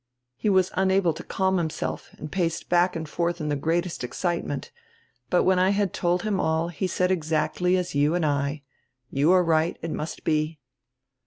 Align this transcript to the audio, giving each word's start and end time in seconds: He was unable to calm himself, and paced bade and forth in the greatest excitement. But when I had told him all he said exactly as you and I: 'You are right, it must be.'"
He 0.35 0.49
was 0.49 0.71
unable 0.73 1.13
to 1.13 1.23
calm 1.23 1.59
himself, 1.59 2.09
and 2.17 2.31
paced 2.31 2.69
bade 2.69 2.95
and 2.95 3.07
forth 3.07 3.39
in 3.39 3.49
the 3.49 3.55
greatest 3.55 4.03
excitement. 4.03 4.71
But 5.29 5.43
when 5.43 5.59
I 5.59 5.69
had 5.69 5.93
told 5.93 6.23
him 6.23 6.39
all 6.39 6.69
he 6.69 6.87
said 6.87 7.11
exactly 7.11 7.77
as 7.77 7.93
you 7.93 8.15
and 8.15 8.25
I: 8.25 8.63
'You 9.11 9.31
are 9.31 9.43
right, 9.43 9.77
it 9.83 9.91
must 9.91 10.23
be.'" 10.23 10.57